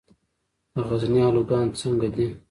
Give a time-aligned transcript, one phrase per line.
[0.73, 2.27] د غزني الوګان څنګه دي؟